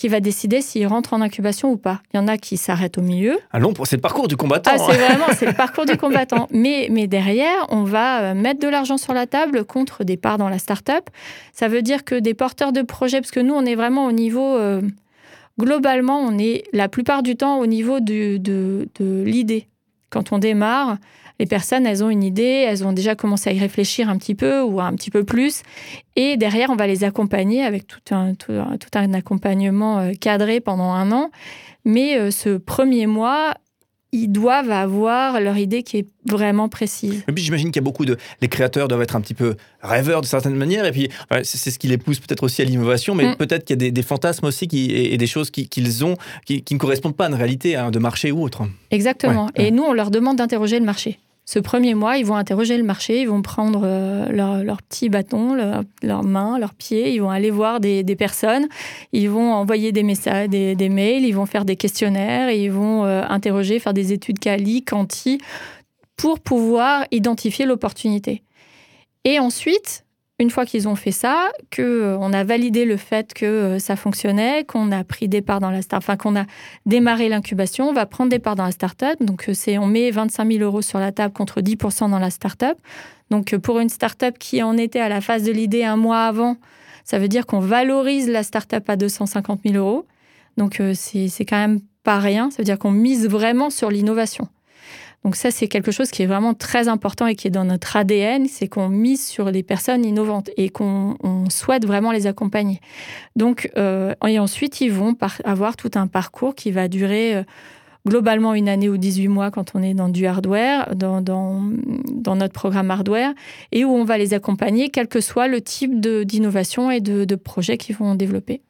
qui 0.01 0.07
va 0.07 0.19
décider 0.19 0.61
s'il 0.61 0.87
rentre 0.87 1.13
en 1.13 1.21
incubation 1.21 1.69
ou 1.69 1.77
pas. 1.77 2.01
Il 2.11 2.17
y 2.17 2.19
en 2.19 2.27
a 2.27 2.39
qui 2.39 2.57
s'arrêtent 2.57 2.97
au 2.97 3.03
milieu. 3.03 3.37
Ah 3.51 3.59
long, 3.59 3.71
c'est 3.83 3.97
le 3.97 4.01
parcours 4.01 4.27
du 4.27 4.35
combattant. 4.35 4.71
Ah, 4.73 4.79
c'est 4.79 4.97
vraiment, 4.97 5.25
c'est 5.37 5.45
le 5.45 5.53
parcours 5.53 5.85
du 5.85 5.95
combattant. 6.05 6.47
Mais, 6.49 6.87
mais 6.89 7.05
derrière, 7.05 7.67
on 7.69 7.83
va 7.83 8.21
euh, 8.21 8.33
mettre 8.33 8.59
de 8.59 8.67
l'argent 8.67 8.97
sur 8.97 9.13
la 9.13 9.27
table 9.27 9.63
contre 9.63 10.03
des 10.03 10.17
parts 10.17 10.39
dans 10.39 10.49
la 10.49 10.57
start-up. 10.57 11.07
Ça 11.53 11.67
veut 11.67 11.83
dire 11.83 12.03
que 12.03 12.15
des 12.15 12.33
porteurs 12.33 12.71
de 12.71 12.81
projets, 12.81 13.21
parce 13.21 13.29
que 13.29 13.41
nous, 13.41 13.53
on 13.53 13.63
est 13.63 13.75
vraiment 13.75 14.07
au 14.07 14.11
niveau, 14.11 14.57
euh, 14.57 14.81
globalement, 15.59 16.19
on 16.19 16.39
est 16.39 16.63
la 16.73 16.89
plupart 16.89 17.21
du 17.21 17.35
temps 17.35 17.59
au 17.59 17.67
niveau 17.67 17.99
du, 17.99 18.39
de, 18.39 18.89
de 18.99 19.21
l'idée. 19.21 19.67
Quand 20.11 20.31
on 20.31 20.37
démarre, 20.37 20.97
les 21.39 21.47
personnes, 21.47 21.87
elles 21.87 22.03
ont 22.03 22.11
une 22.11 22.21
idée, 22.21 22.65
elles 22.67 22.85
ont 22.85 22.93
déjà 22.93 23.15
commencé 23.15 23.49
à 23.49 23.53
y 23.53 23.59
réfléchir 23.59 24.09
un 24.09 24.17
petit 24.17 24.35
peu 24.35 24.61
ou 24.61 24.79
un 24.79 24.93
petit 24.93 25.09
peu 25.09 25.23
plus. 25.23 25.63
Et 26.15 26.37
derrière, 26.37 26.69
on 26.69 26.75
va 26.75 26.85
les 26.85 27.03
accompagner 27.03 27.63
avec 27.63 27.87
tout 27.87 28.13
un, 28.13 28.35
tout, 28.35 28.53
un 28.93 29.13
accompagnement 29.15 29.97
euh, 29.97 30.11
cadré 30.13 30.59
pendant 30.59 30.91
un 30.91 31.11
an. 31.11 31.31
Mais 31.83 32.19
euh, 32.19 32.29
ce 32.29 32.57
premier 32.57 33.07
mois, 33.07 33.55
ils 34.11 34.27
doivent 34.27 34.71
avoir 34.71 35.39
leur 35.39 35.57
idée 35.57 35.83
qui 35.83 35.97
est 35.97 36.07
vraiment 36.25 36.69
précise. 36.69 37.23
Et 37.27 37.31
puis 37.31 37.43
j'imagine 37.43 37.71
qu'il 37.71 37.81
y 37.81 37.83
a 37.83 37.85
beaucoup 37.85 38.05
de... 38.05 38.17
Les 38.41 38.47
créateurs 38.47 38.87
doivent 38.87 39.01
être 39.01 39.15
un 39.15 39.21
petit 39.21 39.33
peu 39.33 39.55
rêveurs 39.81 40.21
de 40.21 40.25
certaines 40.25 40.55
manières, 40.55 40.85
et 40.85 40.91
puis 40.91 41.09
c'est 41.43 41.71
ce 41.71 41.79
qui 41.79 41.87
les 41.87 41.97
pousse 41.97 42.19
peut-être 42.19 42.43
aussi 42.43 42.61
à 42.61 42.65
l'innovation, 42.65 43.15
mais 43.15 43.31
mm. 43.31 43.35
peut-être 43.37 43.65
qu'il 43.65 43.75
y 43.75 43.77
a 43.77 43.79
des, 43.79 43.91
des, 43.91 44.03
fantasmes 44.03 44.45
aussi 44.45 44.67
qui, 44.67 44.91
et, 44.91 45.17
des 45.17 45.27
choses 45.27 45.49
qu'ils 45.49 45.69
qui, 45.69 46.03
ont 46.03 46.15
qui, 46.45 46.61
qui, 46.61 46.73
ne 46.73 46.79
correspondent 46.79 47.15
pas 47.15 47.25
à 47.25 47.29
une 47.29 47.35
réalité 47.35 47.75
hein, 47.75 47.91
de 47.91 47.99
marché 47.99 48.31
ou 48.31 48.43
autre. 48.43 48.63
Exactement. 48.91 49.45
Ouais, 49.45 49.51
et 49.55 49.63
ouais. 49.65 49.71
nous, 49.71 49.83
on 49.83 49.93
leur 49.93 50.11
demande 50.11 50.37
d'interroger 50.37 50.79
le 50.79 50.85
marché 50.85 51.19
ce 51.51 51.59
premier 51.59 51.95
mois, 51.95 52.15
ils 52.15 52.25
vont 52.25 52.37
interroger 52.37 52.77
le 52.77 52.83
marché, 52.83 53.19
ils 53.19 53.27
vont 53.27 53.41
prendre 53.41 53.81
euh, 53.83 54.25
leurs 54.31 54.63
leur 54.63 54.81
petits 54.81 55.09
bâtons, 55.09 55.53
leurs 55.53 55.83
leur 56.01 56.23
mains, 56.23 56.57
leurs 56.57 56.73
pieds, 56.73 57.13
ils 57.13 57.19
vont 57.19 57.29
aller 57.29 57.51
voir 57.51 57.81
des, 57.81 58.15
personnes, 58.15 58.69
ils 59.11 59.29
vont 59.29 59.51
envoyer 59.51 59.91
des 59.91 60.03
messages, 60.03 60.47
des, 60.47 60.89
mails, 60.89 61.25
ils 61.25 61.33
vont 61.33 61.45
faire 61.45 61.65
des 61.65 61.75
questionnaires, 61.75 62.49
ils 62.51 62.71
vont 62.71 63.03
euh, 63.03 63.23
interroger, 63.27 63.79
faire 63.79 63.93
des 63.93 64.13
études 64.13 64.39
quali, 64.39 64.85
quanti, 64.85 65.41
pour 66.15 66.39
pouvoir 66.39 67.03
identifier 67.11 67.65
l'opportunité. 67.65 68.43
Et 69.25 69.37
ensuite, 69.37 70.05
une 70.41 70.49
fois 70.49 70.65
qu'ils 70.65 70.87
ont 70.87 70.95
fait 70.95 71.11
ça, 71.11 71.51
que 71.69 71.81
euh, 71.81 72.17
on 72.19 72.33
a 72.33 72.43
validé 72.43 72.85
le 72.85 72.97
fait 72.97 73.33
que 73.33 73.45
euh, 73.45 73.79
ça 73.79 73.95
fonctionnait, 73.95 74.63
qu'on 74.65 74.91
a 74.91 75.03
pris 75.03 75.27
des 75.27 75.41
parts 75.41 75.59
dans 75.59 75.69
la 75.69 75.81
start, 75.81 76.03
enfin 76.03 76.17
qu'on 76.17 76.35
a 76.35 76.45
démarré 76.85 77.29
l'incubation, 77.29 77.89
on 77.89 77.93
va 77.93 78.05
prendre 78.05 78.29
des 78.29 78.39
parts 78.39 78.55
dans 78.55 78.65
la 78.65 78.71
start-up. 78.71 79.17
Donc 79.21 79.47
euh, 79.47 79.53
c'est 79.53 79.77
on 79.77 79.87
met 79.87 80.11
25 80.11 80.51
000 80.51 80.63
euros 80.63 80.81
sur 80.81 80.99
la 80.99 81.11
table 81.11 81.33
contre 81.33 81.61
10 81.61 81.77
dans 82.09 82.19
la 82.19 82.29
start-up. 82.29 82.77
Donc 83.29 83.55
pour 83.57 83.79
une 83.79 83.89
start-up 83.89 84.37
qui 84.39 84.61
en 84.61 84.77
était 84.77 84.99
à 84.99 85.09
la 85.09 85.21
phase 85.21 85.43
de 85.43 85.51
l'idée 85.51 85.83
un 85.83 85.95
mois 85.95 86.25
avant, 86.25 86.57
ça 87.05 87.19
veut 87.19 87.27
dire 87.27 87.45
qu'on 87.45 87.59
valorise 87.59 88.29
la 88.29 88.43
start-up 88.43 88.89
à 88.89 88.95
250 88.95 89.61
000 89.65 89.75
euros. 89.77 90.05
Donc 90.57 90.81
c'est 90.93 91.45
quand 91.45 91.57
même 91.57 91.79
pas 92.03 92.19
rien. 92.19 92.51
Ça 92.51 92.57
veut 92.57 92.65
dire 92.65 92.77
qu'on 92.77 92.91
mise 92.91 93.27
vraiment 93.27 93.69
sur 93.69 93.89
l'innovation. 93.89 94.49
Donc 95.23 95.35
ça, 95.35 95.51
c'est 95.51 95.67
quelque 95.67 95.91
chose 95.91 96.09
qui 96.09 96.23
est 96.23 96.25
vraiment 96.25 96.53
très 96.55 96.87
important 96.87 97.27
et 97.27 97.35
qui 97.35 97.47
est 97.47 97.51
dans 97.51 97.65
notre 97.65 97.95
ADN, 97.95 98.47
c'est 98.47 98.67
qu'on 98.67 98.89
mise 98.89 99.25
sur 99.25 99.51
les 99.51 99.61
personnes 99.61 100.03
innovantes 100.03 100.49
et 100.57 100.69
qu'on 100.69 101.15
souhaite 101.49 101.85
vraiment 101.85 102.11
les 102.11 102.25
accompagner. 102.25 102.79
Donc, 103.35 103.69
euh, 103.77 104.15
et 104.27 104.39
ensuite, 104.39 104.81
ils 104.81 104.91
vont 104.91 105.15
avoir 105.43 105.77
tout 105.77 105.91
un 105.93 106.07
parcours 106.07 106.55
qui 106.55 106.71
va 106.71 106.87
durer 106.87 107.35
euh, 107.35 107.43
globalement 108.07 108.55
une 108.55 108.67
année 108.67 108.89
ou 108.89 108.97
18 108.97 109.27
mois 109.27 109.51
quand 109.51 109.75
on 109.75 109.83
est 109.83 109.93
dans 109.93 110.09
du 110.09 110.25
hardware, 110.25 110.95
dans, 110.95 111.21
dans, 111.21 111.61
notre 112.35 112.53
programme 112.53 112.89
hardware, 112.89 113.33
et 113.71 113.85
où 113.85 113.91
on 113.91 114.03
va 114.03 114.17
les 114.17 114.33
accompagner, 114.33 114.89
quel 114.89 115.07
que 115.07 115.21
soit 115.21 115.47
le 115.47 115.61
type 115.61 115.99
d'innovation 116.01 116.89
et 116.89 116.99
de, 116.99 117.25
de 117.25 117.35
projet 117.35 117.77
qu'ils 117.77 117.95
vont 117.95 118.15
développer. 118.15 118.61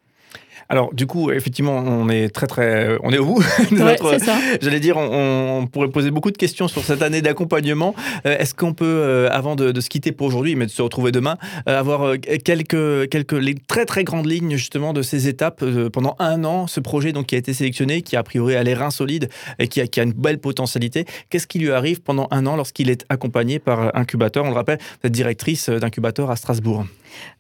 Alors, 0.70 0.94
du 0.94 1.06
coup, 1.08 1.32
effectivement, 1.32 1.78
on 1.78 2.10
est 2.10 2.30
très, 2.30 2.48
très. 2.48 2.98
On 3.04 3.12
est 3.12 3.18
au 3.18 3.26
bout 3.26 3.44
de 3.72 3.78
notre. 3.78 4.18
J'allais 4.62 4.80
dire, 4.80 4.98
on, 4.98 5.68
pourrait 5.72 5.90
poser 5.90 6.12
beaucoup 6.12 6.32
de 6.32 6.38
questions 6.38 6.68
sur 6.68 6.84
cette 6.84 7.02
année 7.02 7.22
d'accompagnement. 7.22 7.96
Euh, 8.26 8.38
est-ce 8.38 8.54
qu'on 8.54 8.74
peut, 8.74 8.86
euh, 8.86 9.30
avant 9.32 9.56
de, 9.56 9.80
se 9.80 9.90
quitter 9.90 10.12
pour 10.12 10.28
aujourd'hui, 10.28 10.56
mais 10.56 10.66
de 10.66 10.72
se 10.72 10.82
retrouver 10.82 11.12
demain, 11.12 11.38
euh, 11.68 11.80
avoir 11.80 12.14
quelques, 12.44 13.10
quelques. 13.10 13.34
les 13.34 13.56
très, 13.56 13.86
très 13.86 14.04
grandes 14.04 14.30
lignes, 14.30 14.56
justement, 14.56 14.94
de 14.94 15.02
ces 15.02 15.28
étapes 15.28 15.64
pendant 15.92 16.16
un 16.20 16.44
an, 16.44 16.68
ce 16.68 16.80
projet 16.80 17.12
donc, 17.12 17.28
qui 17.28 17.36
a 17.36 17.38
été 17.38 17.54
sélectionné, 17.54 18.02
qui 18.02 18.16
a 18.16 18.24
priori 18.24 18.56
a 18.56 18.64
l'air 18.64 18.82
insolide 18.82 19.30
et 19.60 19.68
qui 19.68 19.82
a, 19.82 19.88
qui 19.88 20.00
a 20.00 20.04
une 20.04 20.14
belle 20.14 20.40
potentialité. 20.40 21.06
Qu'est-ce 21.30 21.48
qui 21.48 21.60
lui 21.60 21.72
arrive 21.72 22.02
pendant 22.02 22.28
un 22.32 22.46
an 22.48 22.56
lorsqu'il 22.56 22.90
est 22.90 23.06
accompagné 23.10 23.60
par 23.60 23.96
Incubateur? 23.96 24.46
On 24.46 24.50
le 24.50 24.56
rappelle, 24.56 24.80
cette 25.02 25.12
directrice 25.12 25.70
d'incubateur 25.70 26.32
à 26.32 26.36
Strasbourg. 26.36 26.86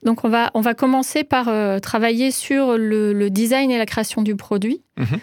Donc 0.04 0.24
on 0.24 0.30
va, 0.30 0.52
on 0.54 0.62
va 0.62 0.74
commencer 0.74 1.24
par 1.24 1.48
euh, 1.48 1.80
travailler 1.80 2.32
sur 2.32 2.78
le, 2.78 3.11
design 3.30 3.72
et 3.72 3.78
la 3.78 3.86
création 3.86 4.22
du 4.22 4.36
produit. 4.36 4.82
Mhm. 4.98 5.20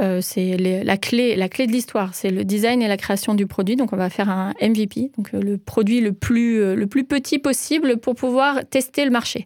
Euh, 0.00 0.20
c'est 0.22 0.56
la 0.56 0.96
clé, 0.96 1.36
la 1.36 1.50
clé 1.50 1.66
de 1.66 1.72
l'histoire, 1.72 2.14
c'est 2.14 2.30
le 2.30 2.44
design 2.44 2.80
et 2.80 2.88
la 2.88 2.96
création 2.96 3.34
du 3.34 3.46
produit. 3.46 3.76
Donc 3.76 3.92
on 3.92 3.96
va 3.96 4.08
faire 4.08 4.30
un 4.30 4.54
MVP, 4.62 5.10
donc 5.18 5.34
euh, 5.34 5.40
le 5.42 5.58
produit 5.58 6.00
le 6.00 6.12
plus, 6.12 6.74
le 6.74 6.86
plus 6.86 7.04
petit 7.04 7.38
possible 7.38 7.98
pour 7.98 8.14
pouvoir 8.14 8.60
tester 8.70 9.04
le 9.04 9.10
marché. 9.10 9.44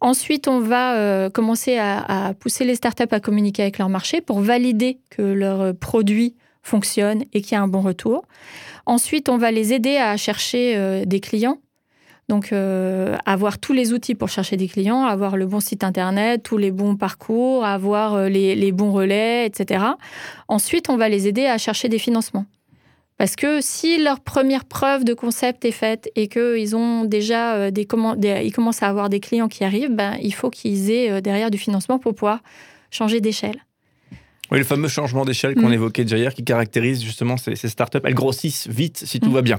Ensuite, 0.00 0.48
on 0.48 0.60
va 0.60 1.28
commencer 1.30 1.76
à, 1.76 2.28
à, 2.28 2.34
pousser 2.34 2.64
les 2.64 2.74
startups 2.74 3.04
à 3.10 3.20
communiquer 3.20 3.62
avec 3.62 3.78
leur 3.78 3.90
marché 3.90 4.22
pour 4.22 4.40
valider 4.40 4.98
que 5.10 5.22
leur 5.22 5.76
produit 5.76 6.36
fonctionne 6.62 7.24
et 7.34 7.42
qu'il 7.42 7.52
y 7.52 7.54
a 7.56 7.62
un 7.62 7.68
bon 7.68 7.82
retour. 7.82 8.24
Ensuite, 8.86 9.28
on 9.28 9.36
va 9.36 9.50
les 9.50 9.74
aider 9.74 9.96
à 9.96 10.16
chercher 10.16 11.04
des 11.06 11.20
clients 11.20 11.58
donc, 12.28 12.52
euh, 12.52 13.16
avoir 13.26 13.58
tous 13.58 13.72
les 13.72 13.92
outils 13.92 14.14
pour 14.14 14.28
chercher 14.28 14.56
des 14.56 14.68
clients, 14.68 15.04
avoir 15.04 15.36
le 15.36 15.46
bon 15.46 15.60
site 15.60 15.84
internet, 15.84 16.42
tous 16.42 16.56
les 16.56 16.70
bons 16.70 16.96
parcours, 16.96 17.64
avoir 17.64 18.14
euh, 18.14 18.28
les, 18.28 18.72
bons 18.72 18.92
relais, 18.92 19.46
etc. 19.46 19.84
Ensuite, 20.48 20.88
on 20.88 20.96
va 20.96 21.08
les 21.08 21.26
aider 21.26 21.46
à 21.46 21.58
chercher 21.58 21.88
des 21.88 21.98
financements. 21.98 22.46
Parce 23.18 23.36
que 23.36 23.60
si 23.60 24.02
leur 24.02 24.20
première 24.20 24.64
preuve 24.64 25.04
de 25.04 25.14
concept 25.14 25.64
est 25.64 25.72
faite 25.72 26.10
et 26.16 26.28
qu'ils 26.28 26.74
ont 26.74 27.04
déjà 27.04 27.54
euh, 27.54 27.70
des, 27.70 27.86
ils 28.44 28.52
commencent 28.52 28.82
à 28.82 28.88
avoir 28.88 29.08
des 29.08 29.20
clients 29.20 29.48
qui 29.48 29.64
arrivent, 29.64 29.94
ben, 29.94 30.16
il 30.22 30.32
faut 30.32 30.50
qu'ils 30.50 30.90
aient 30.90 31.20
derrière 31.20 31.50
du 31.50 31.58
financement 31.58 31.98
pour 31.98 32.14
pouvoir 32.14 32.40
changer 32.90 33.20
d'échelle. 33.20 33.62
Oui, 34.52 34.58
le 34.58 34.64
fameux 34.64 34.88
changement 34.88 35.24
d'échelle 35.24 35.54
qu'on 35.54 35.70
mm. 35.70 35.72
évoquait 35.72 36.02
déjà 36.02 36.18
hier, 36.18 36.34
qui 36.34 36.44
caractérise 36.44 37.02
justement 37.02 37.38
ces, 37.38 37.56
startups. 37.56 38.00
Elles 38.04 38.12
grossissent 38.12 38.68
vite 38.68 39.02
si 39.02 39.18
tout 39.18 39.30
mm. 39.30 39.34
va 39.34 39.40
bien. 39.40 39.56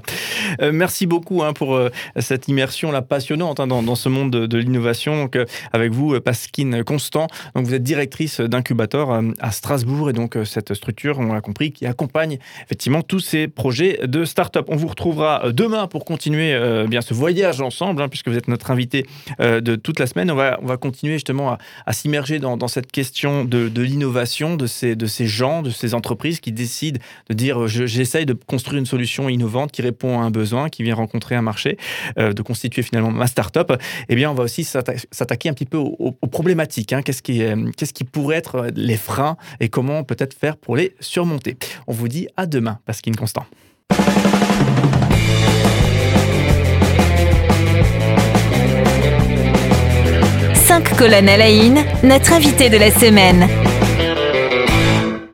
Euh, 0.61 0.71
merci 0.71 1.07
beaucoup 1.07 1.41
hein, 1.41 1.51
pour 1.53 1.73
euh, 1.73 1.89
cette 2.19 2.47
immersion 2.47 2.91
là 2.91 3.01
passionnante 3.01 3.59
hein, 3.59 3.65
dans, 3.65 3.95
ce 3.95 4.07
monde 4.07 4.29
de, 4.29 4.57
l'innovation. 4.59 5.23
Donc, 5.23 5.35
euh, 5.35 5.45
avec 5.71 5.91
vous, 5.91 6.21
Pasquine 6.21 6.83
Constant. 6.83 7.25
Donc, 7.55 7.65
vous 7.65 7.73
êtes 7.73 7.81
directrice 7.81 8.39
d'incubateur 8.39 9.19
à 9.39 9.51
Strasbourg 9.51 10.11
et 10.11 10.13
donc 10.13 10.37
cette 10.45 10.75
structure, 10.75 11.17
on 11.17 11.33
l'a 11.33 11.41
compris, 11.41 11.71
qui 11.71 11.87
accompagne 11.87 12.37
effectivement 12.63 13.01
tous 13.01 13.19
ces 13.19 13.47
projets 13.47 13.99
de 14.03 14.25
start-up. 14.25 14.67
On 14.67 14.75
vous 14.75 14.87
retrouvera 14.87 15.51
demain 15.51 15.87
pour 15.87 16.05
continuer 16.05 16.55
bien 16.87 17.01
ce 17.01 17.15
voyage 17.15 17.61
ensemble, 17.61 18.03
hein, 18.03 18.09
puisque 18.09 18.27
vous 18.27 18.37
êtes 18.37 18.47
notre 18.47 18.69
invité 18.69 19.07
de 19.39 19.75
toute 19.75 19.99
la 19.99 20.05
semaine. 20.05 20.29
On 20.29 20.35
va, 20.35 20.59
on 20.61 20.67
va 20.67 20.77
continuer 20.77 21.13
justement 21.13 21.57
à, 21.87 21.93
s'immerger 21.93 22.37
dans, 22.37 22.57
dans, 22.57 22.67
cette 22.67 22.91
question 22.91 23.43
de, 23.43 23.69
de 23.69 23.81
l'innovation, 23.81 24.55
de 24.55 24.67
ces 24.67 24.82
de 24.83 25.05
ces 25.05 25.25
gens, 25.25 25.61
de 25.61 25.69
ces 25.69 25.93
entreprises 25.93 26.39
qui 26.39 26.51
décident 26.51 26.99
de 27.29 27.33
dire 27.33 27.67
j'essaye 27.67 28.25
de 28.25 28.33
construire 28.33 28.79
une 28.79 28.85
solution 28.85 29.29
innovante 29.29 29.71
qui 29.71 29.81
répond 29.81 30.19
à 30.19 30.23
un 30.23 30.31
besoin, 30.31 30.69
qui 30.69 30.83
vient 30.83 30.95
rencontrer 30.95 31.35
un 31.35 31.41
marché, 31.41 31.77
euh, 32.17 32.33
de 32.33 32.41
constituer 32.41 32.81
finalement 32.81 33.11
ma 33.11 33.27
start-up, 33.27 33.73
eh 34.09 34.15
bien, 34.15 34.31
on 34.31 34.33
va 34.33 34.43
aussi 34.43 34.63
s'attaquer 34.63 35.49
un 35.49 35.53
petit 35.53 35.65
peu 35.65 35.77
aux, 35.77 36.11
problématiques. 36.31 36.93
Hein. 36.93 37.01
Qu'est-ce 37.01 37.21
qui, 37.21 37.43
euh, 37.43 37.55
pourrait 38.11 38.37
être 38.37 38.67
les 38.75 38.97
freins 38.97 39.37
et 39.59 39.69
comment 39.69 40.03
peut-être 40.03 40.33
faire 40.33 40.57
pour 40.57 40.75
les 40.75 40.93
surmonter. 40.99 41.57
On 41.87 41.93
vous 41.93 42.07
dit 42.07 42.27
à 42.37 42.45
demain, 42.45 42.79
Pasquine 42.85 43.15
Constant. 43.15 43.45
À 51.03 51.21
la 51.21 51.21
notre 52.01 52.31
invité 52.31 52.69
de 52.69 52.77
la 52.77 52.89
semaine. 52.89 53.72